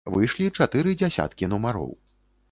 Выйшлі 0.13 0.45
чатыры 0.63 0.93
дзясяткі 1.01 1.49
нумароў. 1.51 1.93